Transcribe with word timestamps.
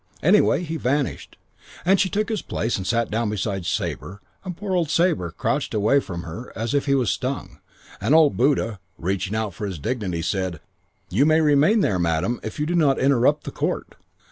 Anyway, 0.23 0.63
he 0.63 0.77
vanished. 0.77 1.37
And 1.85 1.99
she 1.99 2.09
took 2.09 2.29
his 2.29 2.41
place 2.41 2.75
and 2.75 2.87
sat 2.87 3.11
down 3.11 3.29
beside 3.29 3.67
Sabre 3.67 4.19
and 4.43 4.57
poor 4.57 4.73
old 4.73 4.89
Sabre 4.89 5.29
crouched 5.29 5.75
away 5.75 5.99
from 5.99 6.23
her 6.23 6.51
as 6.55 6.73
if 6.73 6.87
he 6.87 6.95
was 6.95 7.11
stung, 7.11 7.59
and 8.01 8.15
old 8.15 8.35
Buddha, 8.35 8.79
reaching 8.97 9.35
out 9.35 9.53
for 9.53 9.67
his 9.67 9.77
dignity, 9.77 10.23
said, 10.23 10.59
'You 11.11 11.27
may 11.27 11.39
remain 11.39 11.81
there, 11.81 11.99
madam, 11.99 12.39
if 12.41 12.59
you 12.59 12.65
do 12.65 12.73
not 12.73 12.97
interrupt 12.97 13.43
the 13.43 13.51
court.' 13.51 13.93